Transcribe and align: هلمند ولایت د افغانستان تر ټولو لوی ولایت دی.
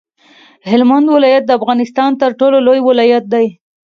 هلمند 0.69 1.07
ولایت 1.15 1.43
د 1.45 1.51
افغانستان 1.59 2.09
تر 2.21 2.31
ټولو 2.39 2.57
لوی 2.67 2.79
ولایت 2.89 3.23
دی. 3.33 3.47